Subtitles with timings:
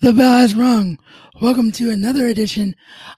[0.00, 0.96] The bell has rung.
[1.40, 2.76] Welcome to another edition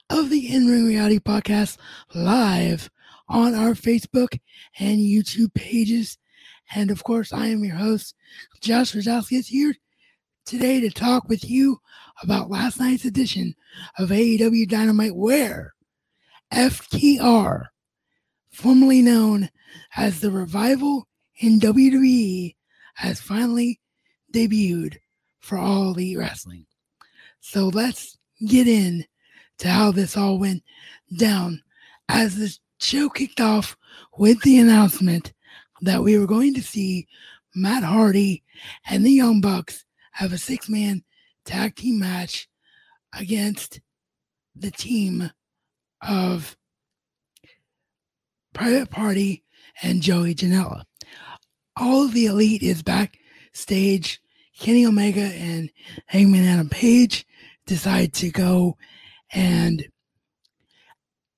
[0.09, 1.77] of the In Ring Reality Podcast
[2.15, 2.89] live
[3.29, 4.39] on our Facebook
[4.79, 6.17] and YouTube pages.
[6.73, 8.15] And of course, I am your host,
[8.61, 9.75] Josh Rajowski, is here
[10.43, 11.77] today to talk with you
[12.23, 13.53] about last night's edition
[13.99, 15.75] of AEW Dynamite, where
[16.51, 17.65] FTR,
[18.51, 19.51] formerly known
[19.95, 21.07] as the Revival
[21.39, 22.55] in WWE,
[22.95, 23.79] has finally
[24.33, 24.97] debuted
[25.41, 26.65] for All Elite Wrestling.
[27.41, 29.05] So let's get in
[29.57, 30.63] to how this all went
[31.17, 31.61] down
[32.07, 33.75] as the show kicked off
[34.17, 35.33] with the announcement
[35.81, 37.07] that we were going to see
[37.53, 38.43] Matt Hardy
[38.89, 41.03] and the Young Bucks have a six man
[41.43, 42.47] tag team match
[43.13, 43.81] against
[44.55, 45.31] the team
[46.07, 46.55] of
[48.53, 49.43] Private Party
[49.81, 50.83] and Joey Janela.
[51.75, 54.21] All of the elite is backstage.
[54.59, 55.71] Kenny Omega and
[56.05, 57.25] Hangman Adam Page
[57.71, 58.75] decide to go
[59.31, 59.87] and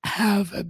[0.04, 0.66] have a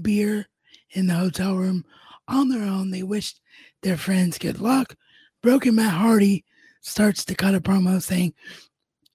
[0.00, 0.46] beer
[0.92, 1.84] in the hotel room
[2.28, 2.92] on their own.
[2.92, 3.34] They wish
[3.82, 4.94] their friends good luck.
[5.42, 6.44] Broken Matt Hardy
[6.80, 8.34] starts to cut a promo saying,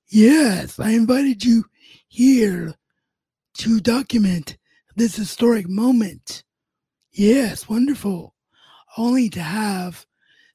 [0.09, 1.63] Yes, I invited you
[2.09, 2.73] here
[3.59, 4.57] to document
[4.97, 6.43] this historic moment.
[7.13, 8.35] Yes, wonderful.
[8.97, 10.05] Only to have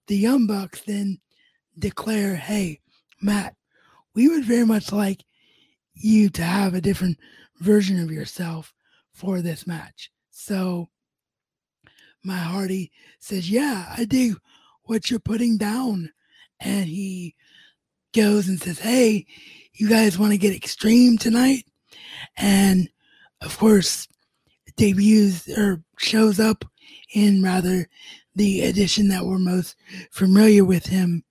[0.06, 1.18] the Young Bucks then
[1.78, 2.80] declare, Hey,
[3.22, 3.54] Matt,
[4.14, 5.24] we would very much like
[5.94, 7.18] you to have a different
[7.58, 8.72] version of yourself
[9.12, 10.10] for this match.
[10.30, 10.88] So
[12.24, 14.34] Matt Hardy says, Yeah, I dig
[14.84, 16.10] what you're putting down.
[16.58, 17.34] And he
[18.14, 19.26] goes and says, Hey,
[19.74, 21.64] you guys want to get extreme tonight?
[22.36, 22.88] And
[23.40, 24.06] of course,
[24.76, 26.64] debuts or shows up
[27.14, 27.88] in rather
[28.34, 29.76] the edition that we're most
[30.10, 31.24] familiar with him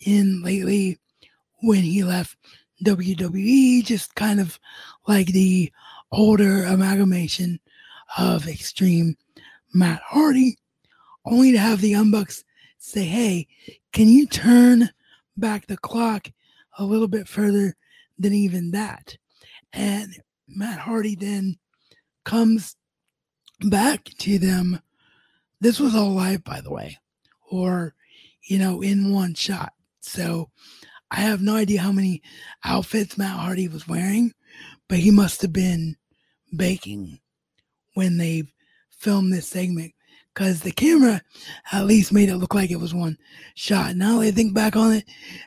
[0.00, 0.98] in lately
[1.62, 2.36] when he left
[2.84, 4.58] WWE, just kind of
[5.06, 5.72] like the
[6.12, 7.60] older amalgamation
[8.18, 9.16] of Extreme
[9.72, 10.58] Matt Hardy,
[11.24, 12.44] only to have the Young Bucks
[12.78, 13.46] say, hey,
[13.92, 14.90] can you turn
[15.36, 16.28] back the clock
[16.78, 17.76] a little bit further
[18.18, 19.16] than even that?
[19.72, 20.16] And
[20.48, 21.58] Matt Hardy then
[22.24, 22.76] comes
[23.60, 24.80] back to them.
[25.60, 26.98] This was all live, by the way,
[27.50, 27.94] or,
[28.42, 29.72] you know, in one shot.
[30.00, 30.50] So
[31.10, 32.22] I have no idea how many
[32.64, 34.32] outfits Matt Hardy was wearing,
[34.88, 35.96] but he must have been
[36.56, 37.18] baking
[37.94, 38.44] when they
[38.90, 39.92] filmed this segment
[40.34, 41.20] because the camera
[41.72, 43.18] at least made it look like it was one
[43.54, 43.96] shot.
[43.96, 45.04] Now that I think back on it,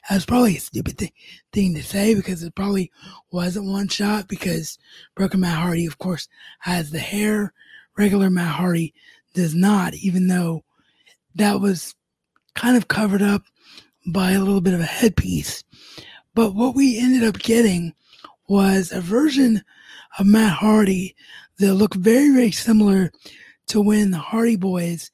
[0.09, 1.13] that's probably a stupid th-
[1.53, 2.91] thing to say because it probably
[3.31, 4.78] wasn't one shot because
[5.16, 6.28] Broken Matt Hardy, of course,
[6.59, 7.53] has the hair.
[7.97, 8.94] Regular Matt Hardy
[9.34, 10.63] does not, even though
[11.35, 11.95] that was
[12.56, 13.44] kind of covered up
[14.06, 15.64] by a little bit of a headpiece.
[16.36, 17.94] But what we ended up getting
[18.47, 19.64] was a version
[20.19, 21.16] of Matt Hardy
[21.59, 23.12] that looked very, very similar
[23.68, 25.12] to when the Hardy Boys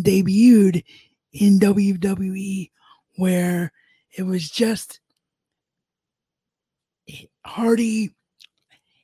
[0.00, 0.84] debuted
[1.32, 2.70] in WWE,
[3.16, 3.72] where
[4.16, 5.00] it was just
[7.44, 8.14] Hardy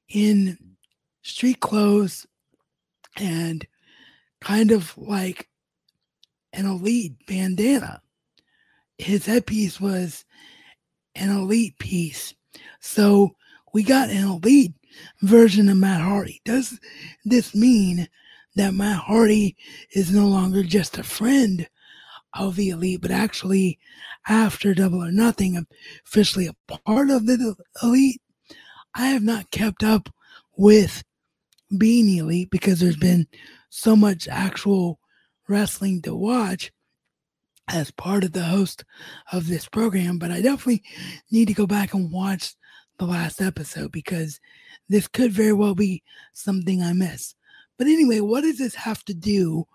[0.08, 0.58] in
[1.22, 2.26] street clothes
[3.16, 3.66] and
[4.40, 5.48] kind of like
[6.52, 8.02] an elite bandana
[9.02, 10.24] his headpiece was
[11.14, 12.34] an elite piece.
[12.80, 13.36] So
[13.72, 14.74] we got an elite
[15.22, 16.40] version of Matt Hardy.
[16.44, 16.78] Does
[17.24, 18.08] this mean
[18.54, 19.56] that Matt Hardy
[19.94, 21.68] is no longer just a friend
[22.34, 23.78] of the elite, but actually,
[24.26, 25.66] after Double or Nothing,
[26.06, 28.20] officially a part of the elite?
[28.94, 30.08] I have not kept up
[30.56, 31.02] with
[31.76, 33.26] being elite because there's been
[33.70, 34.98] so much actual
[35.48, 36.70] wrestling to watch
[37.68, 38.84] as part of the host
[39.32, 40.82] of this program, but I definitely
[41.30, 42.54] need to go back and watch
[42.98, 44.40] the last episode because
[44.88, 46.02] this could very well be
[46.32, 47.34] something I miss.
[47.78, 49.66] But anyway, what does this have to do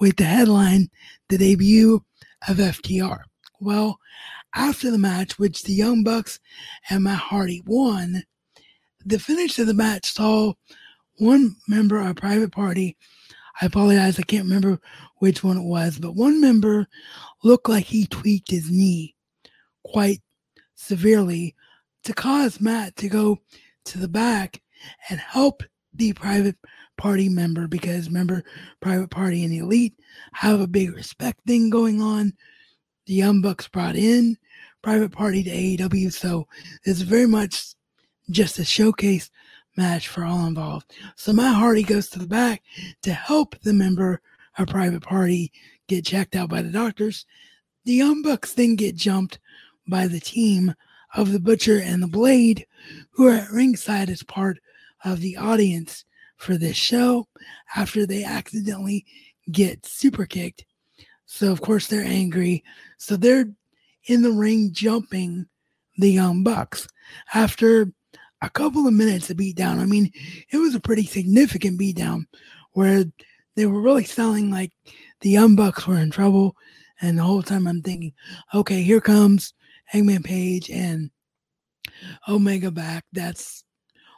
[0.00, 0.88] with the headline,
[1.28, 2.04] the debut
[2.48, 3.20] of FTR?
[3.60, 3.98] Well,
[4.54, 6.40] after the match, which the Young Bucks
[6.90, 8.24] and Matt Hardy won,
[9.04, 10.54] the finish of the match saw
[11.18, 12.96] one member of Private Party.
[13.60, 14.80] I apologize, I can't remember
[15.18, 16.88] which one it was, but one member
[17.42, 19.14] looked like he tweaked his knee
[19.84, 20.20] quite
[20.74, 21.54] severely
[22.04, 23.38] to cause Matt to go
[23.86, 24.60] to the back
[25.08, 25.62] and help
[25.94, 26.56] the private
[26.96, 28.42] party member because remember
[28.80, 29.94] private party and the elite
[30.32, 32.32] have a big respect thing going on.
[33.06, 34.36] The young bucks brought in
[34.82, 36.46] private party to aew so
[36.84, 37.74] it's very much
[38.30, 39.30] just a showcase
[39.76, 42.62] match for all involved so Matt Hardy goes to the back
[43.02, 44.20] to help the member
[44.58, 45.52] of private party
[45.88, 47.26] get checked out by the doctors.
[47.84, 49.38] The Young Bucks then get jumped
[49.86, 50.74] by the team
[51.14, 52.66] of the Butcher and the Blade,
[53.10, 54.58] who are at ringside as part
[55.04, 56.04] of the audience
[56.36, 57.28] for this show
[57.76, 59.04] after they accidentally
[59.50, 60.64] get super kicked.
[61.26, 62.64] So, of course, they're angry.
[62.98, 63.46] So, they're
[64.06, 65.46] in the ring jumping
[65.96, 66.88] the Young Bucks.
[67.32, 67.92] After
[68.44, 70.10] a couple of minutes of beatdown, I mean,
[70.50, 72.24] it was a pretty significant beatdown
[72.72, 73.04] where
[73.56, 74.72] they were really selling like
[75.20, 76.56] the Young Bucks were in trouble.
[77.00, 78.12] And the whole time I'm thinking,
[78.54, 79.54] okay, here comes
[79.86, 81.10] Hangman Page and
[82.28, 83.04] Omega back.
[83.12, 83.64] That's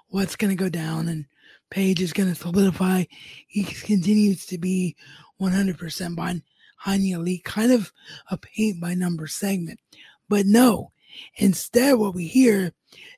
[0.09, 1.09] what's going to go down.
[1.09, 1.27] And
[1.71, 3.05] Page is going to solidify.
[3.49, 4.97] He continues to be
[5.41, 7.93] 100% behind the Elite, kind of
[8.31, 9.81] a paint by number segment.
[10.29, 10.93] But no,
[11.37, 12.73] instead, what we hear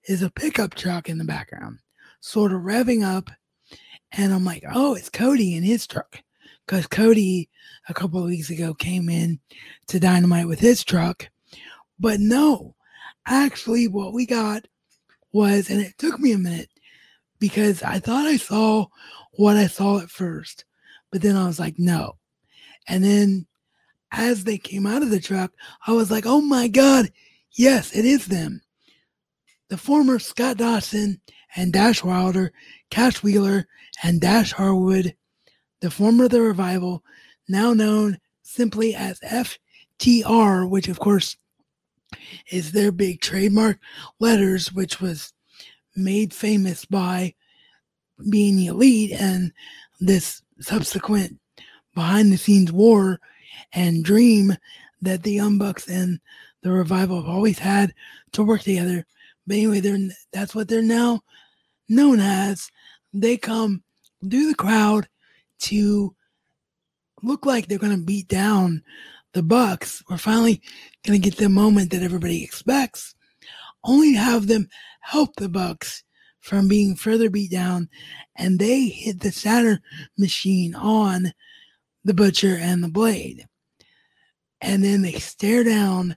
[0.07, 1.79] is a pickup truck in the background,
[2.21, 3.31] sort of revving up.
[4.13, 6.23] And I'm like, oh, it's Cody in his truck.
[6.67, 7.49] Because Cody,
[7.89, 9.41] a couple of weeks ago, came in
[9.89, 11.29] to Dynamite with his truck.
[11.99, 12.75] But no,
[13.27, 14.67] actually, what we got
[15.33, 16.71] was, and it took me a minute
[17.39, 18.87] because I thought I saw
[19.33, 20.65] what I saw at first,
[21.11, 22.17] but then I was like, no.
[22.87, 23.47] And then
[24.11, 25.53] as they came out of the truck,
[25.87, 27.11] I was like, oh my God,
[27.59, 28.63] yes, it is them.
[29.69, 31.21] The former Scott Dawson
[31.55, 32.53] and Dash Wilder,
[32.91, 33.67] Cash Wheeler,
[34.03, 35.15] and Dax Harwood,
[35.81, 37.03] the former of The Revival,
[37.49, 41.37] now known simply as FTR, which of course
[42.51, 43.79] is their big trademark
[44.21, 45.35] letters, which was
[45.95, 47.35] made famous by
[48.31, 49.53] being the elite and
[50.01, 51.39] this subsequent
[51.95, 53.21] behind the scenes war
[53.73, 54.57] and dream
[55.03, 56.21] that the Young Bucks and
[56.63, 57.95] the revival have always had
[58.33, 59.07] to work together.
[59.47, 59.99] But anyway, they're
[60.33, 61.23] that's what they're now
[61.89, 62.71] known as.
[63.13, 63.83] They come
[64.21, 65.09] through the crowd
[65.61, 66.15] to
[67.23, 68.83] look like they're going to beat down
[69.33, 70.03] the Bucks.
[70.09, 70.61] We're finally
[71.07, 73.15] going to get the moment that everybody expects.
[73.85, 74.69] Only have them
[75.01, 76.05] help the Bucks
[76.41, 77.89] from being further beat down,
[78.37, 79.81] and they hit the Shatter
[80.17, 81.33] Machine on
[82.05, 83.47] the Butcher and the Blade.
[84.61, 86.17] And then they stare down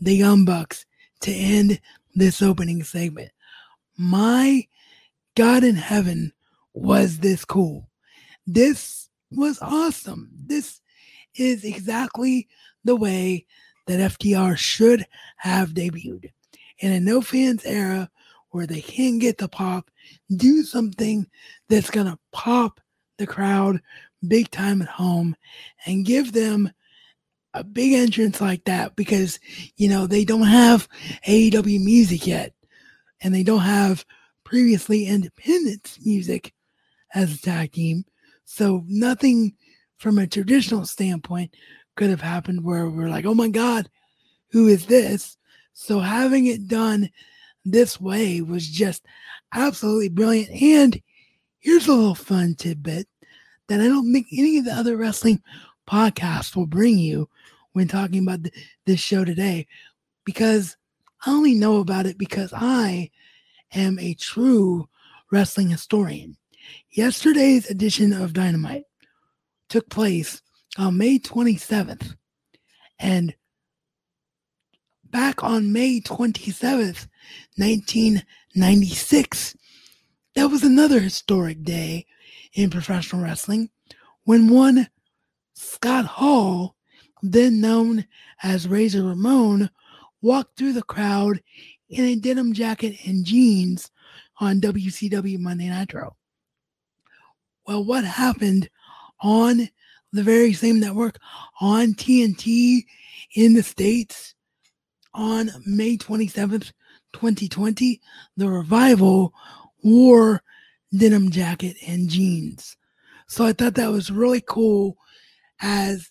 [0.00, 0.86] the Young Bucks
[1.20, 1.80] to end
[2.14, 3.30] this opening segment.
[3.96, 4.66] My
[5.34, 6.32] God in heaven,
[6.76, 7.88] was this cool?
[8.46, 10.30] This was awesome.
[10.34, 10.80] This
[11.34, 12.48] is exactly
[12.84, 13.46] the way
[13.86, 15.06] that FTR should
[15.36, 16.30] have debuted.
[16.78, 18.10] In a no fans era
[18.50, 19.90] where they can't get the pop,
[20.36, 21.26] do something
[21.68, 22.80] that's going to pop
[23.18, 23.80] the crowd
[24.26, 25.36] big time at home
[25.86, 26.70] and give them
[27.56, 29.40] a big entrance like that because,
[29.76, 30.88] you know, they don't have
[31.26, 32.52] AEW music yet
[33.20, 34.04] and they don't have
[34.44, 36.52] previously independent music
[37.14, 38.04] as a tag team.
[38.44, 39.54] So nothing
[39.98, 41.54] from a traditional standpoint
[41.96, 43.88] could have happened where we're like, oh my God,
[44.50, 45.36] who is this?
[45.72, 47.10] So having it done
[47.64, 49.04] this way was just
[49.52, 50.50] absolutely brilliant.
[50.62, 51.00] And
[51.58, 53.08] here's a little fun tidbit
[53.68, 55.42] that I don't think any of the other wrestling
[55.88, 57.28] podcasts will bring you
[57.76, 58.54] when talking about th-
[58.86, 59.66] this show today,
[60.24, 60.78] because
[61.26, 63.10] I only know about it because I
[63.74, 64.88] am a true
[65.30, 66.38] wrestling historian.
[66.90, 68.84] Yesterday's edition of Dynamite
[69.68, 70.40] took place
[70.78, 72.16] on May 27th.
[72.98, 73.36] And
[75.04, 77.08] back on May 27th,
[77.56, 79.54] 1996,
[80.34, 82.06] that was another historic day
[82.54, 83.68] in professional wrestling
[84.24, 84.88] when one
[85.52, 86.75] Scott Hall,
[87.22, 88.06] then known
[88.42, 89.70] as Razor Ramon,
[90.22, 91.42] walked through the crowd
[91.88, 93.90] in a denim jacket and jeans
[94.40, 96.16] on WCW Monday Nitro.
[97.66, 98.68] Well, what happened
[99.20, 99.68] on
[100.12, 101.18] the very same network
[101.60, 102.84] on TNT
[103.34, 104.34] in the States
[105.14, 106.72] on May 27th,
[107.12, 108.00] 2020.
[108.36, 109.32] The revival
[109.82, 110.42] wore
[110.96, 112.76] denim jacket and jeans.
[113.28, 114.96] So I thought that was really cool
[115.60, 116.08] as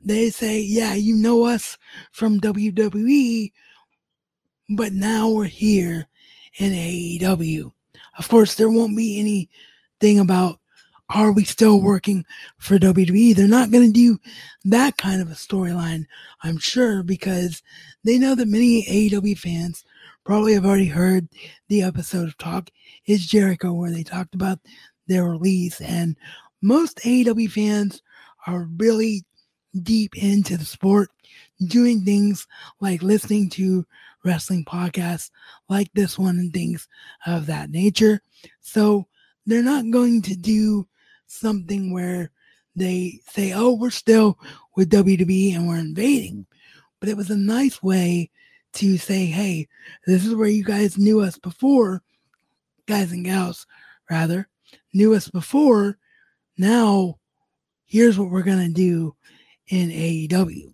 [0.00, 1.76] they say, yeah, you know us
[2.12, 3.52] from WWE,
[4.70, 6.06] but now we're here
[6.58, 7.72] in AEW.
[8.18, 10.58] Of course, there won't be anything about
[11.10, 12.24] are we still working
[12.58, 13.34] for WWE?
[13.34, 14.18] They're not going to do
[14.64, 16.04] that kind of a storyline,
[16.42, 17.62] I'm sure, because
[18.04, 19.84] they know that many AEW fans
[20.24, 21.26] probably have already heard
[21.68, 22.68] the episode of Talk
[23.06, 24.58] is Jericho where they talked about
[25.06, 25.80] their release.
[25.80, 26.16] And
[26.60, 28.02] most AEW fans
[28.46, 29.24] are really
[29.82, 31.10] deep into the sport,
[31.66, 32.46] doing things
[32.80, 33.86] like listening to
[34.24, 35.30] wrestling podcasts
[35.68, 36.88] like this one and things
[37.26, 38.20] of that nature.
[38.60, 39.06] So
[39.46, 40.86] they're not going to do
[41.26, 42.30] something where
[42.76, 44.38] they say, oh, we're still
[44.76, 46.46] with WWE and we're invading.
[47.00, 48.30] But it was a nice way
[48.74, 49.68] to say, hey,
[50.06, 52.02] this is where you guys knew us before,
[52.86, 53.66] guys and gals,
[54.10, 54.48] rather,
[54.92, 55.98] knew us before.
[56.56, 57.18] Now,
[57.86, 59.14] here's what we're going to do
[59.68, 60.72] in AEW.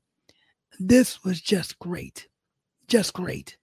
[0.78, 2.28] This was just great.
[2.88, 3.56] Just great.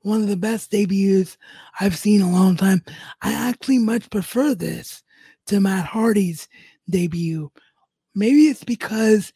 [0.00, 1.36] One of the best debuts
[1.80, 2.82] I've seen in a long time.
[3.22, 5.02] I actually much prefer this
[5.46, 6.48] to Matt Hardy's
[6.90, 7.50] debut.
[8.14, 9.32] Maybe it's because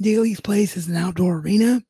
[0.00, 1.82] Daly's Place is an outdoor arena,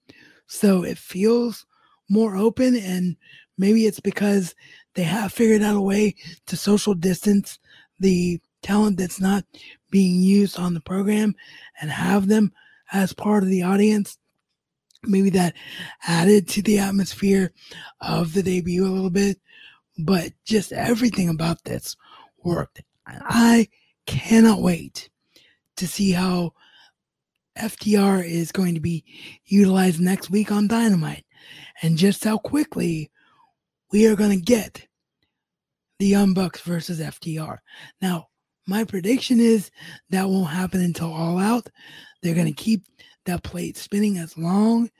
[0.46, 1.64] so it feels
[2.10, 3.16] more open, and
[3.56, 4.54] maybe it's because
[4.94, 6.14] they have figured out a way
[6.46, 7.58] to social distance
[8.00, 9.44] the talent that's not
[9.90, 11.34] being used on the program
[11.80, 12.52] and have them
[12.92, 14.18] as part of the audience.
[15.04, 15.54] Maybe that
[16.06, 17.52] added to the atmosphere
[18.00, 19.40] of the debut a little bit,
[19.98, 21.96] but just everything about this
[22.42, 22.82] worked.
[23.06, 23.68] I
[24.06, 25.08] cannot wait
[25.76, 26.52] to see how
[27.56, 29.04] FTR is going to be
[29.44, 31.24] utilized next week on Dynamite
[31.82, 33.10] and just how quickly
[33.92, 34.86] we are going to get
[35.98, 37.58] the Young Bucks versus FTR.
[38.00, 38.28] Now,
[38.68, 39.70] my prediction is
[40.10, 41.68] that won't happen until All Out.
[42.22, 42.82] They're going to keep
[43.24, 44.90] that plate spinning as long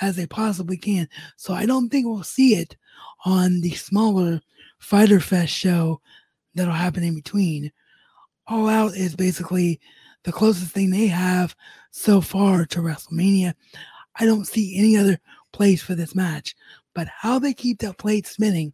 [0.00, 1.08] as they possibly can.
[1.36, 2.76] So I don't think we'll see it
[3.24, 4.40] on the smaller
[4.78, 6.00] Fyter Fest show
[6.54, 7.70] that'll happen in between.
[8.46, 9.78] All Out is basically
[10.24, 11.54] the closest thing they have
[11.90, 13.54] so far to WrestleMania.
[14.16, 15.18] I don't see any other
[15.52, 16.54] place for this match.
[16.94, 18.72] But how they keep that plate spinning,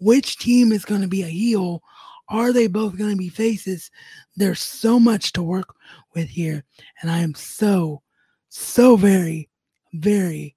[0.00, 1.82] which team is going to be a heel?
[2.28, 3.90] Are they both going to be faces?
[4.34, 5.74] There's so much to work
[6.14, 6.64] with here.
[7.00, 8.02] And I am so,
[8.48, 9.48] so very,
[9.92, 10.56] very,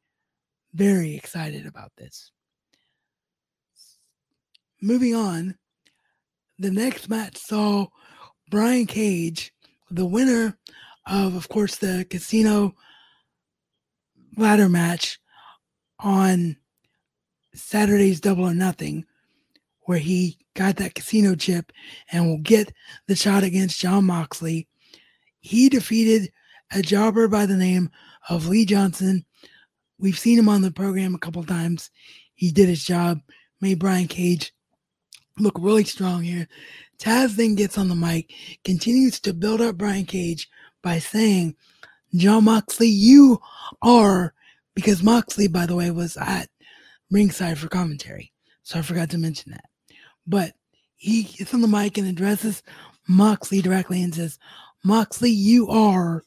[0.74, 2.32] very excited about this.
[4.82, 5.56] Moving on,
[6.58, 7.88] the next match saw
[8.50, 9.54] Brian Cage,
[9.92, 10.58] the winner
[11.06, 12.76] of, of course, the casino
[14.38, 15.20] ladder match
[16.00, 16.58] on
[17.54, 19.06] Saturday's Double or Nothing,
[19.82, 21.72] where he got that casino chip
[22.12, 22.74] and will get
[23.08, 24.68] the shot against Jon Moxley.
[25.40, 26.34] He defeated
[26.70, 27.90] a jobber by the name
[28.28, 29.26] of Lee Johnson.
[29.98, 31.92] We've seen him on the program a couple times.
[32.36, 33.22] He did his job,
[33.62, 34.54] made Brian Cage
[35.38, 36.50] look really strong here.
[36.98, 38.34] Taz then gets on the mic,
[38.66, 40.50] continues to build up Brian Cage
[40.84, 41.56] by saying,
[42.14, 43.40] Jon Moxley, you
[43.82, 44.34] are,
[44.76, 46.50] because Moxley, by the way, was at
[47.10, 48.34] ringside for commentary.
[48.64, 49.69] So I forgot to mention that.
[50.30, 50.54] But
[50.96, 52.62] he gets on the mic and addresses
[53.08, 54.38] Moxley directly and says,
[54.84, 56.24] Moxley, you are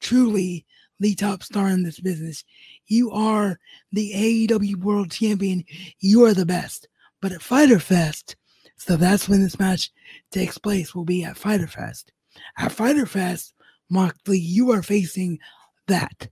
[0.00, 0.66] truly
[1.00, 2.44] the top star in this business.
[2.86, 3.58] You are
[3.92, 5.64] the AEW World Champion.
[5.98, 6.86] You are the best.
[7.22, 8.36] But at Fyter Fest,
[8.76, 9.90] so that's when this match
[10.30, 12.12] takes place, will be at Fyter Fest.
[12.58, 13.54] At Fyter Fest,
[13.88, 15.38] Moxley, you are facing
[15.86, 16.28] that.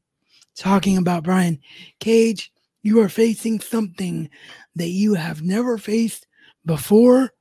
[0.56, 1.60] Talking about Brian
[2.00, 4.28] Cage, you are facing something
[4.76, 6.26] that you have never faced
[6.68, 7.32] before,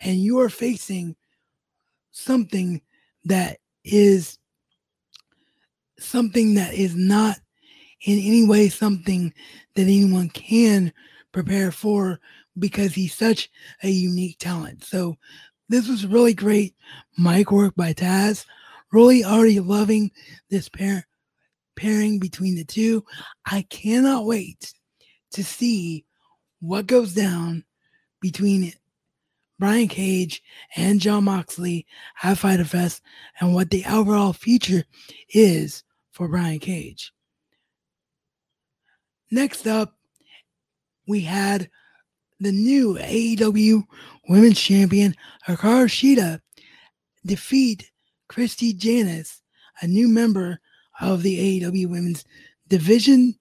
[0.00, 1.14] and you are facing
[2.10, 2.80] something
[3.26, 4.38] that is
[5.98, 7.36] something that is not
[8.06, 9.32] in any way something
[9.76, 10.90] that anyone can
[11.30, 12.18] prepare for
[12.58, 13.50] because he's such
[13.82, 14.82] a unique talent.
[14.82, 15.16] So
[15.68, 16.74] this was really great
[17.18, 18.46] mic work by Taz.
[18.90, 20.10] Really already loving
[20.48, 21.06] this pair
[21.76, 23.04] pairing between the two.
[23.46, 24.72] I cannot wait
[25.32, 26.04] to see
[26.60, 27.64] what goes down
[28.20, 28.72] between
[29.58, 30.42] Brian Cage
[30.74, 31.86] and Jon Moxley
[32.22, 33.02] at Fyter Fest
[33.40, 34.84] and what the overall future
[35.28, 37.12] is for Brian Cage.
[39.30, 39.94] Next up,
[41.06, 41.68] we had
[42.40, 43.84] the new AEW
[44.28, 45.14] Women's Champion
[45.46, 46.40] Hikaru Shida
[47.26, 47.90] defeat
[48.28, 49.42] Christi Jaynes,
[49.82, 50.58] a new member
[51.00, 52.24] of the AEW Women's
[52.68, 53.34] Division,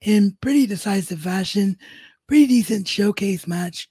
[0.00, 1.76] in pretty decisive fashion.
[2.26, 3.88] Pretty decent showcase match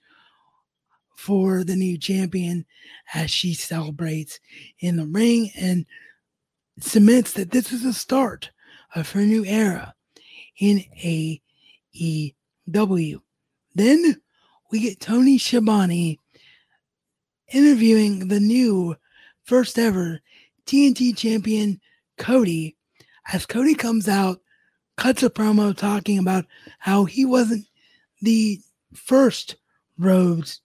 [1.21, 2.65] for the new champion
[3.13, 4.39] as she celebrates
[4.79, 5.85] in the ring and
[6.79, 8.49] cements that this is the start
[8.95, 9.93] of her new era
[10.59, 10.83] in
[12.65, 13.21] AEW.
[13.75, 14.19] Then
[14.71, 16.19] we get Tony Schiavone
[17.49, 18.95] interviewing the new
[19.43, 20.21] first ever
[20.65, 21.79] TNT champion
[22.17, 22.75] Cody
[23.31, 24.41] as Cody comes out,
[24.97, 26.45] cuts a promo talking about
[26.79, 27.67] how he wasn't
[28.23, 28.59] the
[28.95, 29.57] first
[29.99, 30.61] Rhodes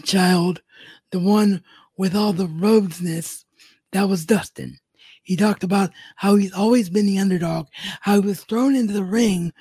[0.00, 0.62] child,
[1.10, 1.62] the one
[1.96, 3.44] with all the Rhodesness,
[3.92, 4.78] that was Dustin.
[5.22, 7.68] He talked about how he's always been the underdog,
[8.00, 9.52] how he was thrown into the ring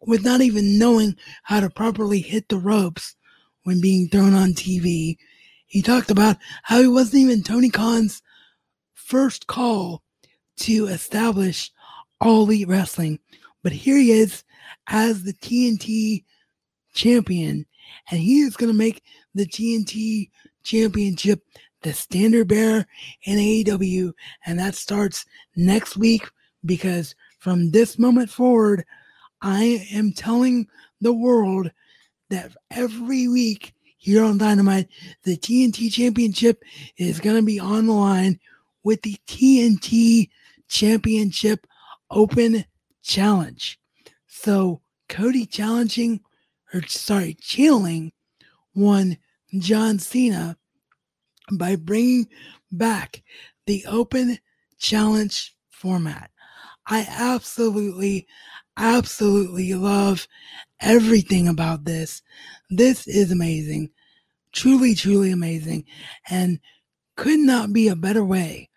[0.00, 3.16] with not even knowing how to properly hit the ropes
[3.64, 5.16] when being thrown on TV.
[5.66, 8.22] He talked about how he wasn't even Tony Khan's
[8.94, 10.02] first call
[10.56, 11.70] to establish
[12.20, 13.18] all elite wrestling,
[13.62, 14.44] But here he is
[14.88, 16.24] as the TNT
[16.94, 17.66] champion,
[18.10, 19.02] and he is going to make
[19.34, 20.30] the TNT
[20.62, 21.42] championship
[21.82, 22.86] the standard bearer
[23.24, 24.12] in AEW,
[24.44, 25.24] and that starts
[25.56, 26.28] next week
[26.64, 28.84] because from this moment forward,
[29.40, 30.66] I am telling
[31.00, 31.70] the world
[32.28, 34.88] that every week here on Dynamite,
[35.24, 36.62] the TNT Championship
[36.96, 38.38] is going to be on the line
[38.82, 40.30] with the TNT
[40.68, 41.66] Championship
[42.10, 42.64] Open
[43.02, 43.78] Challenge.
[44.26, 46.20] So Cody challenging,
[46.72, 48.12] or sorry, channeling
[48.72, 49.18] one
[49.58, 50.56] John Cena
[51.52, 52.28] by bringing
[52.70, 53.22] back
[53.66, 54.38] the Open
[54.78, 56.30] Challenge format.
[56.86, 58.26] I absolutely,
[58.76, 60.26] absolutely love
[60.80, 62.22] everything about this.
[62.70, 63.90] This is amazing.
[64.52, 65.84] Truly, truly amazing.
[66.28, 66.60] And
[67.16, 68.70] could not be a better way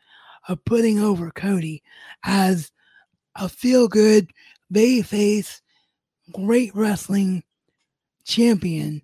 [0.48, 1.82] of putting over Cody
[2.24, 2.72] as
[3.36, 4.30] a feel good,
[4.72, 5.62] bay face,
[6.32, 7.44] great wrestling
[8.24, 9.02] champion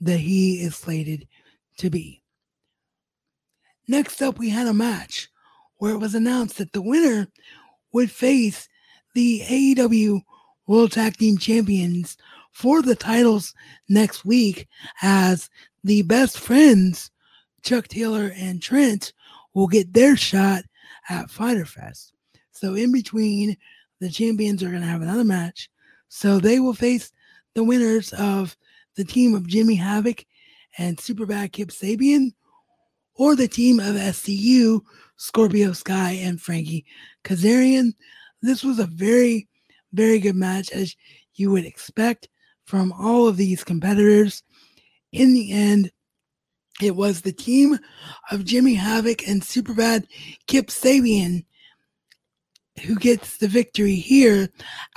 [0.00, 1.26] that he is slated
[1.78, 2.22] to be.
[3.88, 5.28] Next up, we had a match
[5.76, 7.28] where it was announced that the winner
[7.92, 8.68] would face
[9.14, 10.22] the AEW
[10.66, 12.16] World Tag Team Champions
[12.52, 13.54] for the titles
[13.88, 14.68] next week
[15.02, 15.50] as
[15.82, 17.10] the best friends,
[17.62, 19.12] Chuck Taylor and Trent,
[19.54, 20.62] will get their shot
[21.08, 22.12] at Fyter Fest.
[22.52, 23.56] So in between,
[24.00, 25.68] the champions are going to have another match.
[26.08, 27.12] So they will face
[27.54, 28.56] the winners of
[28.96, 30.24] the team of Jimmy Havoc
[30.78, 32.32] and Superbad Kip Sabian,
[33.14, 34.80] or the team of SCU,
[35.16, 36.84] Scorpio Sky and Frankie
[37.24, 37.92] Kazarian.
[38.40, 39.48] This was a very,
[39.92, 40.96] very good match, as
[41.34, 42.28] you would expect
[42.66, 44.42] from all of these competitors.
[45.12, 45.90] In the end,
[46.80, 47.78] it was the team
[48.30, 50.06] of Jimmy Havoc and Superbad
[50.46, 51.44] Kip Sabian
[52.80, 54.48] who gets the victory here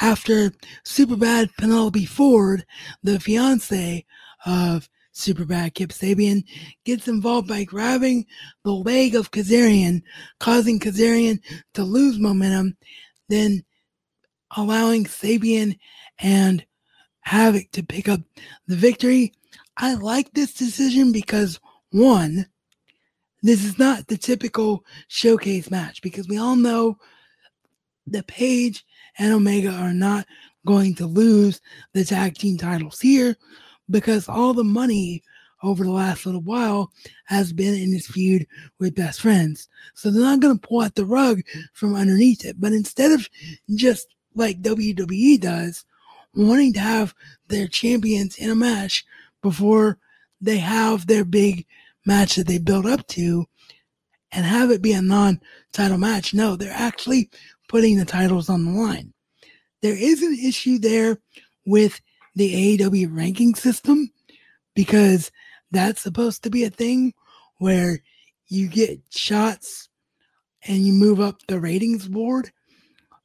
[0.02, 0.52] after
[0.86, 2.66] Superbad Penelope Ford,
[3.04, 4.06] the fiance
[4.46, 6.44] of Superbad Kip Sabian,
[6.84, 8.26] gets involved by grabbing
[8.64, 10.02] the leg of Kazarian,
[10.40, 11.40] causing Kazarian
[11.74, 12.78] to lose momentum,
[13.30, 13.64] then
[14.56, 15.78] allowing Sabian
[16.20, 16.66] and
[17.22, 18.22] Havoc to pick up
[18.68, 19.34] the victory.
[19.78, 21.60] I like this decision because
[21.92, 22.48] one,
[23.42, 26.98] this is not the typical showcase match because we all know
[28.08, 28.86] that Page
[29.18, 30.26] and Omega are not
[30.66, 31.62] going to lose
[31.94, 33.36] the tag team titles here
[33.90, 35.24] because all the money
[35.64, 36.92] over the last little while
[37.26, 38.46] has been in this feud
[38.80, 39.68] with best friends.
[39.94, 41.42] So they're not going to pull out the rug
[41.74, 42.60] from underneath it.
[42.60, 43.28] But instead of
[43.76, 45.86] just like WWE does,
[46.36, 47.16] wanting to have
[47.48, 49.06] their champions in a match
[49.42, 49.98] before
[50.42, 51.66] they have their big
[52.06, 53.46] match that they build up to
[54.32, 55.40] and have it be a non
[55.72, 56.34] title match.
[56.34, 57.30] No, they're actually
[57.68, 59.14] putting the titles on the line.
[59.82, 61.18] There is an issue there
[61.66, 62.00] with
[62.36, 64.12] the AEW ranking system
[64.76, 65.32] because
[65.72, 67.14] that's supposed to be a thing
[67.58, 68.02] where
[68.48, 69.90] you get shots
[70.68, 72.52] and you move up the ratings board.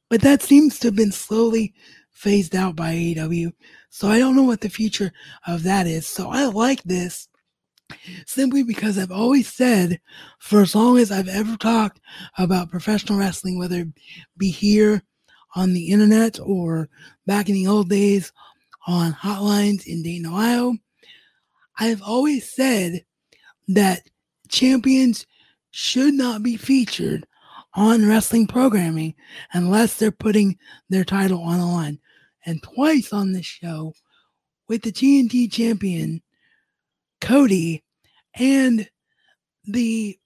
[0.09, 1.73] But that seems to have been slowly
[2.11, 3.51] phased out by AEW.
[3.89, 5.11] So I don't know what the future
[5.47, 6.07] of that is.
[6.07, 7.27] So I like this
[8.25, 9.99] simply because I've always said,
[10.39, 11.99] for as long as I've ever talked
[12.37, 13.87] about professional wrestling, whether it
[14.37, 15.01] be here
[15.55, 16.89] on the internet or
[17.25, 18.31] back in the old days
[18.87, 20.75] on hotlines in Dayton, Ohio,
[21.77, 23.05] I've always said
[23.67, 24.01] that
[24.49, 25.25] champions
[25.71, 27.25] should not be featured
[27.73, 29.15] on wrestling programming
[29.53, 30.57] unless they're putting
[30.89, 31.99] their title on the line.
[32.45, 33.93] And twice on this show,
[34.67, 36.21] with the TNT champion
[37.21, 37.83] Cody
[38.35, 38.89] and
[39.65, 40.17] the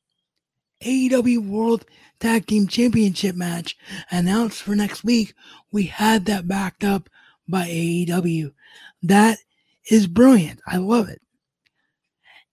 [0.84, 1.86] AEW World
[2.20, 3.78] Tag Team Championship match
[4.12, 5.34] announced for next week,
[5.72, 7.10] we had that backed up
[7.48, 8.52] by AEW.
[9.04, 9.38] That
[9.90, 10.62] is brilliant.
[10.68, 11.22] I love it.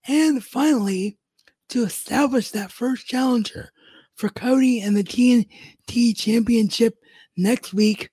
[0.07, 1.17] And finally,
[1.69, 3.69] to establish that first challenger
[4.15, 6.97] for Cody and the TNT Championship
[7.37, 8.09] next week,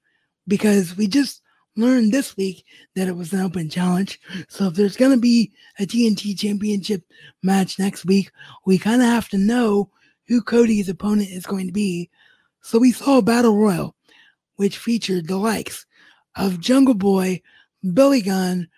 [0.47, 1.40] because we just
[1.77, 4.21] learned this week that it was an open challenge.
[4.49, 7.03] So if there's going to be a TNT championship
[7.43, 8.31] match next week,
[8.67, 9.91] we kind of have to know
[10.27, 12.11] who Cody's opponent is going to be.
[12.63, 13.95] So we saw a battle royal,
[14.57, 15.87] which featured the likes
[16.37, 17.43] of Jungle Boy,
[17.95, 18.69] Billy Gunn,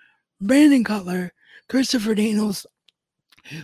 [0.40, 1.32] Brandon Cutler,
[1.68, 2.66] Christopher Daniels,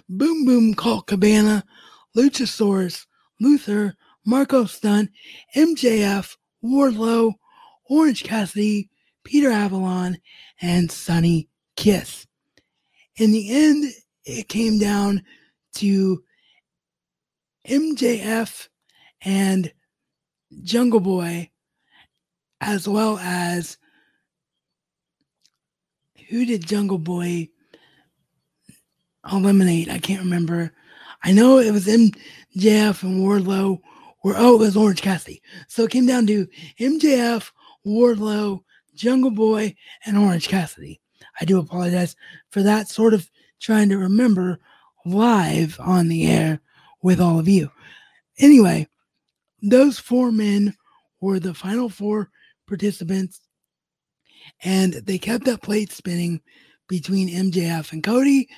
[0.08, 1.64] Boom Boom Colt Cabana,
[2.16, 3.06] Luchasaurus,
[3.40, 5.10] Luther, Marco Stunt,
[5.56, 7.34] MJF, Wardlow,
[7.88, 8.90] Orange Cassidy,
[9.28, 10.16] Peter Avalon,
[10.62, 12.26] and Sonny Kiss.
[13.16, 13.92] In the end,
[14.24, 15.22] it came down
[15.74, 16.24] to
[17.68, 18.68] MJF
[19.20, 19.70] and
[20.62, 21.50] Jungle Boy
[22.62, 23.76] as well as
[26.30, 27.50] who did Jungle Boy
[29.30, 29.90] eliminate?
[29.90, 30.72] I can't remember.
[31.22, 33.78] I know it was MJF and Wardlow,
[34.24, 35.42] or oh, it was Orange Cassidy.
[35.68, 36.48] So it came down to
[36.80, 37.50] MJF,
[37.86, 38.62] Wardlow,
[38.98, 41.00] Jungle Boy, and Orange Cassidy.
[41.40, 42.16] I do apologize
[42.50, 43.30] for that sort of
[43.60, 44.58] trying to remember
[45.04, 46.60] live on the air
[47.02, 47.70] with all of you.
[48.38, 48.88] Anyway,
[49.62, 50.74] those four men
[51.20, 52.30] were the final four
[52.66, 53.40] participants,
[54.62, 56.40] and they kept that plate spinning
[56.88, 58.48] between MJF and Cody.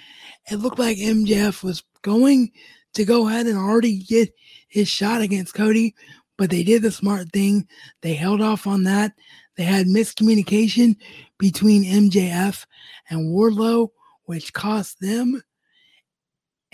[0.50, 2.50] It looked like MJF was going
[2.94, 4.32] to go ahead and already get
[4.68, 5.94] his shot against Cody,
[6.40, 7.68] but they did the smart thing.
[8.00, 9.12] They held off on that.
[9.58, 10.96] They had miscommunication
[11.36, 12.64] between MJF
[13.10, 13.90] and Wardlow,
[14.24, 15.42] which cost them.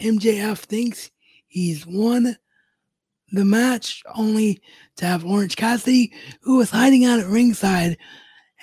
[0.00, 1.10] MJF thinks
[1.48, 2.36] he's won
[3.32, 4.60] the match only
[4.98, 7.98] to have Orange Cassidy, who was hiding out at ringside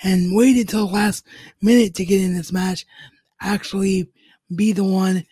[0.02, 1.26] and waited till the last
[1.60, 2.86] minute to get in this match,
[3.42, 4.08] actually
[4.56, 5.26] be the one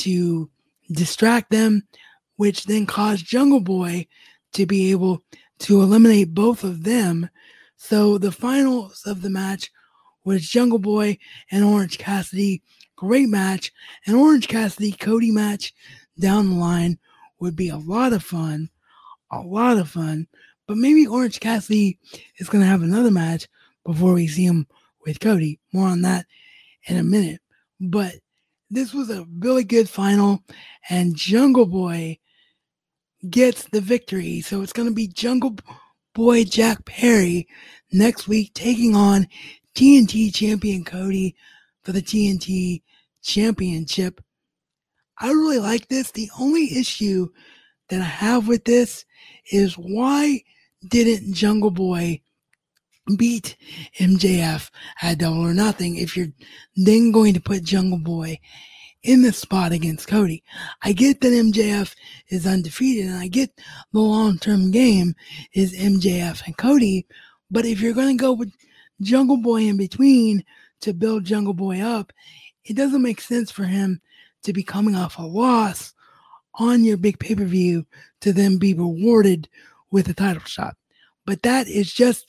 [0.00, 0.50] to
[0.92, 1.88] distract them,
[2.36, 4.06] which then caused Jungle Boy
[4.54, 5.22] to be able
[5.60, 7.28] to eliminate both of them.
[7.76, 9.70] So the finals of the match
[10.24, 11.18] was Jungle Boy
[11.50, 12.62] and Orange Cassidy.
[12.96, 13.72] Great match.
[14.06, 15.74] An Orange Cassidy Cody match
[16.18, 16.98] down the line
[17.40, 18.70] would be a lot of fun
[19.34, 20.26] a lot of fun.
[20.66, 21.98] But maybe Orange Cassidy
[22.38, 23.48] is going to have another match
[23.84, 24.66] before we see him
[25.04, 25.60] with Cody.
[25.72, 26.26] More on that
[26.86, 27.40] in a minute.
[27.80, 28.14] But
[28.70, 30.42] this was a really good final,
[30.88, 32.18] and Jungle Boy
[33.30, 34.40] gets the victory.
[34.40, 35.56] So it's going to be Jungle
[36.14, 37.48] Boy Jack Perry
[37.92, 39.26] next week taking on
[39.74, 41.34] TNT champion Cody
[41.82, 42.82] for the TNT
[43.22, 44.20] championship.
[45.18, 46.10] I really like this.
[46.10, 47.28] The only issue
[47.88, 49.04] that I have with this
[49.50, 50.42] is why
[50.88, 52.20] didn't Jungle Boy
[53.16, 53.56] beat
[54.00, 54.70] MJF
[55.02, 56.32] at Double or Nothing if you're
[56.76, 58.38] then going to put Jungle Boy
[59.04, 60.42] in the spot against Cody?
[60.82, 61.94] I get that MJF
[62.28, 63.50] is undefeated and I get
[63.92, 65.14] the long term game
[65.52, 67.06] is MJF and Cody,
[67.50, 68.52] but if you're going to go with
[69.00, 70.44] Jungle Boy in between
[70.80, 72.12] to build Jungle Boy up,
[72.64, 74.00] it doesn't make sense for him
[74.42, 75.94] to be coming off a loss
[76.56, 77.86] on your big pay per view
[78.20, 79.48] to then be rewarded
[79.90, 80.76] with a title shot.
[81.26, 82.26] But that is just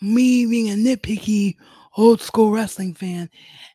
[0.00, 1.56] me being a nitpicky
[1.96, 3.30] old school wrestling fan.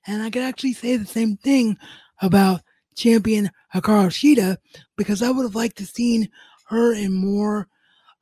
[0.07, 1.77] And I could actually say the same thing
[2.21, 2.61] about
[2.95, 4.57] champion Hikaru Shida
[4.95, 6.29] because I would have liked to seen
[6.67, 7.67] her in more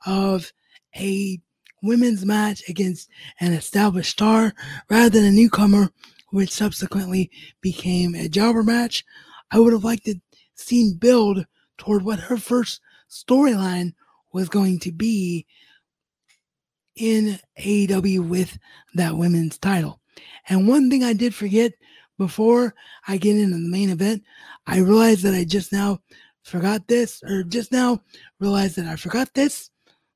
[0.05, 0.51] of
[0.95, 1.39] a
[1.81, 4.53] women's match against an established star
[4.89, 5.91] rather than a newcomer,
[6.31, 7.29] which subsequently
[7.61, 9.03] became a jobber match.
[9.51, 10.15] I would have liked to
[10.55, 11.45] seen build
[11.77, 13.93] toward what her first storyline
[14.33, 15.45] was going to be
[16.95, 18.57] in AEW with
[18.95, 19.99] that women's title.
[20.49, 21.73] And one thing I did forget
[22.17, 22.75] before
[23.07, 24.23] I get into the main event,
[24.67, 25.99] I realized that I just now
[26.43, 28.01] forgot this, or just now
[28.39, 29.69] realized that I forgot this.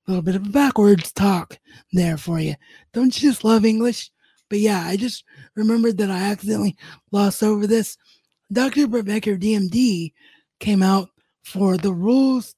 [0.08, 1.60] A little bit of a backwards talk
[1.92, 2.56] there for you.
[2.94, 4.10] Don't you just love English?
[4.50, 6.78] But yeah, I just remembered that I accidentally
[7.12, 7.98] lost over this.
[8.52, 8.88] Dr.
[8.88, 10.14] Britt Baker, DMD,
[10.60, 11.10] came out
[11.44, 12.56] for the rules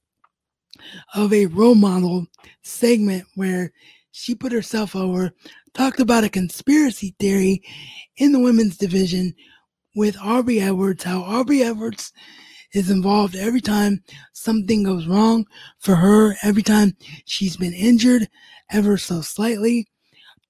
[1.14, 2.26] of a role model
[2.62, 3.72] segment where
[4.10, 5.32] she put herself over,
[5.74, 7.62] talked about a conspiracy theory
[8.16, 9.34] in the women's division
[9.94, 12.12] with Aubrey Edwards, how Aubrey Edwards
[12.72, 15.46] is involved every time something goes wrong
[15.78, 18.28] for her, every time she's been injured
[18.70, 19.88] ever so slightly.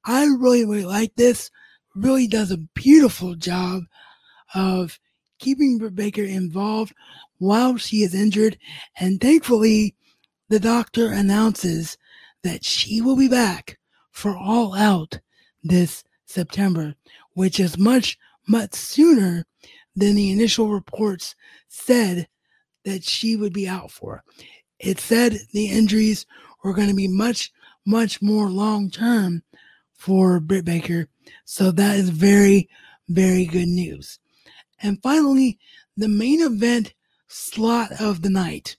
[0.04, 1.50] I really, really like this.
[1.94, 3.82] Really does a beautiful job
[4.54, 4.98] of
[5.38, 6.94] keeping Britt Baker involved
[7.38, 8.58] while she is injured.
[8.98, 9.96] And thankfully,
[10.48, 11.96] the doctor announces
[12.42, 13.78] that she will be back
[14.10, 15.20] for All Out
[15.62, 16.94] this September,
[17.34, 19.44] which is much, much sooner
[19.96, 21.34] than the initial reports
[21.68, 22.28] said
[22.84, 24.22] that she would be out for.
[24.78, 26.26] It said the injuries
[26.64, 27.52] were going to be much,
[27.84, 29.42] much more long term
[29.92, 31.08] for Britt Baker.
[31.44, 32.68] So that is very,
[33.08, 34.18] very good news.
[34.82, 35.58] And finally,
[35.96, 36.94] the main event
[37.28, 38.76] slot of the night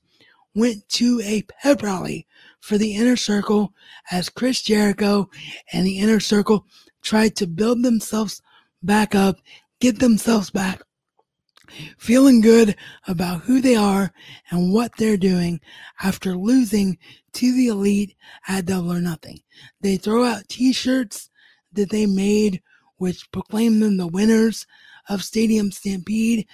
[0.54, 2.28] went to a pep rally
[2.60, 3.74] for the inner circle
[4.12, 5.30] as Chris Jericho
[5.72, 6.66] and the inner circle
[7.02, 8.42] tried to build themselves
[8.84, 9.38] back up,
[9.80, 10.82] get themselves back
[11.98, 12.76] feeling good
[13.08, 14.12] about who they are
[14.50, 15.60] and what they're doing
[16.02, 16.98] after losing
[17.34, 18.16] to the elite
[18.48, 19.40] at double or nothing.
[19.82, 21.30] They throw out t-shirts
[21.74, 22.62] that they made
[22.98, 24.68] which proclaim them the winners
[25.10, 26.48] of Stadium Stampede.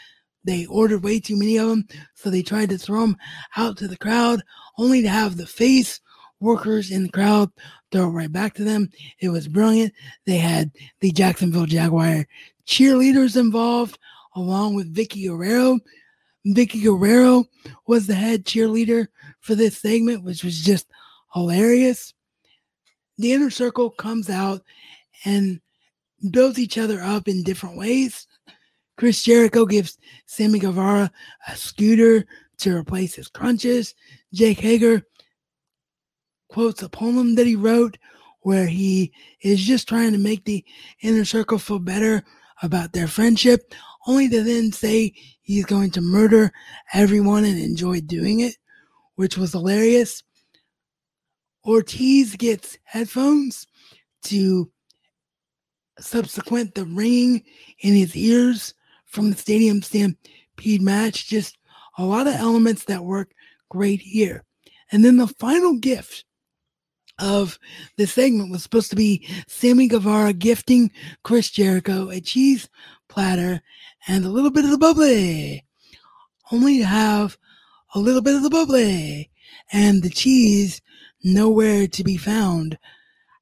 [0.48, 3.18] They ordered way too many of them, so they tried to throw them
[3.58, 4.42] out to the crowd,
[4.78, 6.00] only to have the face
[6.40, 7.52] workers in the crowd
[7.92, 8.90] throw it right back to them.
[9.20, 9.92] It was brilliant.
[10.26, 12.26] They had the Jacksonville Jaguar
[12.66, 14.00] cheerleaders involved,
[14.38, 15.80] along with Vickie Guerrero.
[16.46, 17.44] Vickie Guerrero
[17.86, 19.08] was the head cheerleader
[19.42, 20.88] for this segment, which was just
[21.34, 22.14] hilarious.
[23.18, 24.62] The inner circle comes out
[25.26, 25.60] and
[26.32, 28.28] builds each other up in different ways.
[28.98, 31.12] Chris Jericho gives Sammy Guevara
[31.48, 32.26] a scooter
[32.58, 33.94] to replace his crunches.
[34.34, 35.04] Jake Hager
[36.50, 37.98] quotes a poem that he wrote
[38.42, 40.66] where he is just trying to make the
[41.02, 42.24] inner circle feel better
[42.64, 43.74] about their friendship,
[44.08, 46.52] only to then say he's going to murder
[46.94, 48.56] everyone and enjoy doing it,
[49.16, 50.24] which was hilarious.
[51.66, 53.68] Ortiz gets headphones
[54.24, 54.72] to
[56.00, 57.44] subsequent the ringing
[57.80, 58.74] in his ears
[59.18, 61.28] from the stadium stampede match.
[61.28, 61.58] Just
[61.98, 63.32] a lot of elements that work
[63.68, 64.44] great here.
[64.92, 66.24] And then the final gift
[67.18, 67.58] of
[67.98, 70.92] the segment was supposed to be Sammy Guevara gifting
[71.24, 72.70] Chris Jericho a cheese
[73.10, 73.64] platter
[74.08, 75.66] and a little bit of the bubbly,
[76.52, 77.40] only to have
[77.96, 79.32] a little bit of the bubbly
[79.74, 80.80] and the cheese
[81.24, 82.78] nowhere to be found,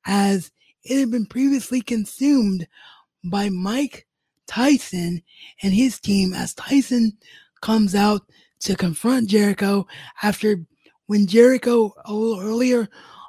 [0.06, 0.52] as
[0.86, 2.66] it had been previously consumed
[3.26, 4.08] by Mike
[4.48, 5.22] Tyson
[5.62, 7.18] and his team as Tyson
[7.62, 8.22] comes out
[8.60, 9.88] to confront Jericho
[10.24, 10.66] after
[11.08, 12.88] when Jericho earlier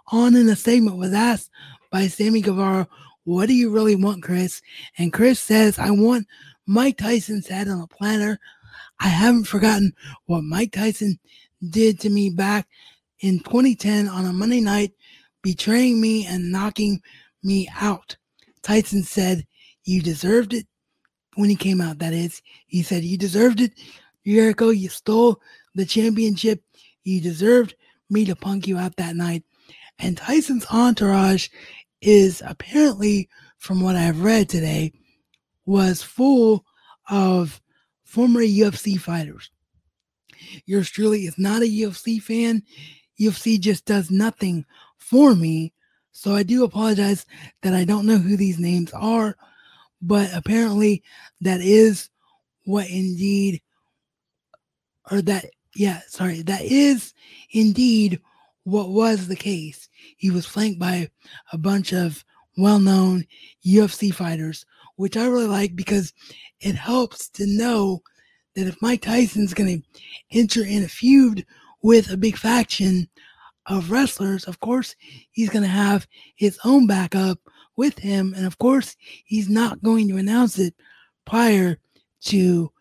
[0.08, 1.50] on in the segment was asked
[1.90, 2.88] by Sammy Guevara,
[3.24, 4.62] What do you really want, Chris?
[4.98, 6.26] And Chris says, I want
[6.66, 8.38] Mike Tyson's head on a platter.
[9.00, 9.92] I haven't forgotten
[10.26, 11.18] what Mike Tyson
[11.68, 12.66] did to me back
[13.20, 14.92] in 2010 on a Monday night,
[15.42, 17.00] betraying me and knocking
[17.42, 18.16] me out.
[18.62, 19.46] Tyson said,
[19.84, 20.66] You deserved it
[21.36, 22.42] when he came out, that is.
[22.66, 23.72] He said, You deserved it.
[24.26, 25.40] Jericho, you stole
[25.74, 26.62] the championship.
[27.04, 27.74] You deserved
[28.10, 29.44] me to punk you out that night.
[29.98, 31.48] And Tyson's entourage
[32.00, 34.92] is apparently, from what I've read today,
[35.64, 36.64] was full
[37.08, 37.60] of
[38.04, 39.50] former UFC fighters.
[40.64, 42.62] Yours truly is not a UFC fan.
[43.20, 44.64] UFC just does nothing
[44.98, 45.72] for me.
[46.12, 47.26] So I do apologize
[47.62, 49.36] that I don't know who these names are,
[50.02, 51.02] but apparently
[51.40, 52.10] that is
[52.64, 53.60] what indeed,
[55.10, 57.14] or that, yeah, sorry, that is
[57.50, 58.20] indeed
[58.64, 59.88] what was the case.
[60.16, 61.08] He was flanked by
[61.52, 62.24] a bunch of
[62.56, 63.24] well known
[63.64, 66.12] UFC fighters, which I really like because
[66.60, 68.02] it helps to know
[68.54, 70.00] that if Mike Tyson's going to
[70.32, 71.46] enter in a feud
[71.82, 73.08] with a big faction
[73.66, 74.96] of wrestlers, of course,
[75.30, 77.38] he's going to have his own backup
[77.76, 78.34] with him.
[78.36, 80.74] And of course, he's not going to announce it
[81.24, 81.78] prior
[82.22, 82.72] to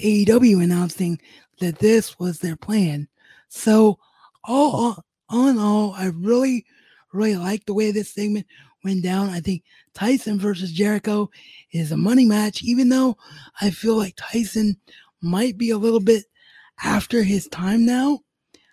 [0.00, 1.20] AEW announcing
[1.60, 3.08] that this was their plan.
[3.48, 3.98] So
[4.44, 6.66] all, all in all, I really,
[7.12, 8.46] really like the way this segment
[8.82, 9.30] went down.
[9.30, 9.62] I think
[9.94, 11.30] Tyson versus Jericho
[11.72, 13.16] is a money match, even though
[13.60, 14.76] I feel like Tyson
[15.22, 16.24] might be a little bit
[16.82, 18.20] after his time now,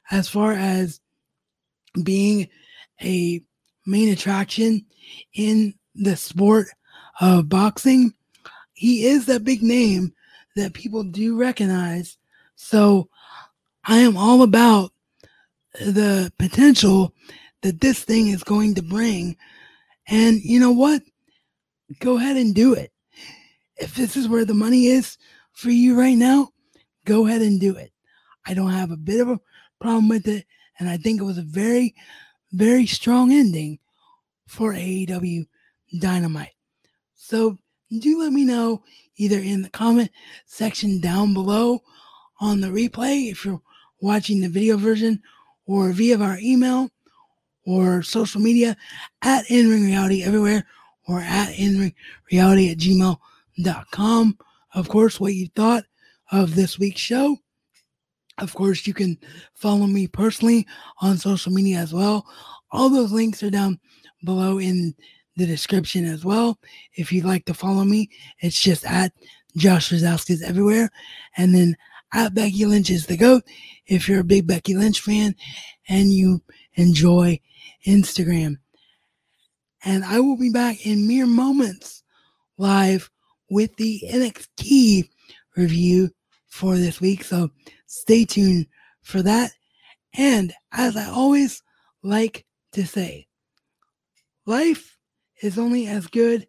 [0.09, 0.99] as far as
[2.03, 2.49] being
[3.01, 3.41] a
[3.85, 4.85] main attraction
[5.33, 6.67] in the sport
[7.19, 8.13] of boxing.
[8.73, 10.13] He is that big name
[10.55, 12.17] that people do recognize.
[12.55, 13.09] So
[13.83, 14.91] I am all about
[15.73, 17.13] the potential
[17.61, 19.37] that this thing is going to bring.
[20.07, 21.01] And you know what?
[21.99, 22.91] Go ahead and do it.
[23.77, 25.17] If this is where the money is
[25.53, 26.49] for you right now,
[27.05, 27.91] go ahead and do it.
[28.45, 29.39] I don't have a bit of a
[29.79, 30.45] problem with it.
[30.79, 31.95] And I think it was a very,
[32.51, 33.79] very strong ending
[34.47, 35.47] for AEW
[35.99, 36.55] Dynamite.
[37.15, 37.57] So
[37.99, 38.83] do let me know
[39.17, 40.11] either in the comment
[40.45, 41.81] section down below
[42.39, 43.61] on the replay if you're
[44.01, 45.21] watching the video version
[45.65, 46.89] or via our email
[47.65, 48.75] or social media
[49.21, 50.65] at in-ring reality everywhere
[51.07, 51.93] or at in-ring
[52.31, 54.37] reality at gmail.com.
[54.73, 55.83] Of course, what you thought
[56.31, 57.37] of this week's show.
[58.41, 59.17] Of course, you can
[59.53, 60.67] follow me personally
[60.99, 62.25] on social media as well.
[62.71, 63.79] All those links are down
[64.23, 64.95] below in
[65.37, 66.59] the description as well.
[66.95, 69.13] If you'd like to follow me, it's just at
[69.55, 70.89] Josh Rosowskis everywhere.
[71.37, 71.75] And then
[72.13, 73.43] at Becky Lynch is the GOAT
[73.85, 75.35] if you're a big Becky Lynch fan
[75.87, 76.41] and you
[76.73, 77.39] enjoy
[77.85, 78.57] Instagram.
[79.83, 82.03] And I will be back in mere moments
[82.57, 83.09] live
[83.49, 85.09] with the NXT
[85.55, 86.09] review
[86.47, 87.23] for this week.
[87.23, 87.49] So
[87.91, 88.67] stay tuned
[89.01, 89.51] for that.
[90.13, 91.61] And as I always
[92.03, 93.27] like to say,
[94.45, 94.97] life
[95.41, 96.47] is only as good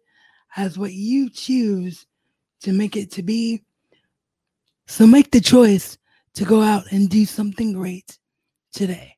[0.55, 2.05] as what you choose
[2.61, 3.61] to make it to be.
[4.87, 5.97] So make the choice
[6.35, 8.17] to go out and do something great
[8.71, 9.17] today.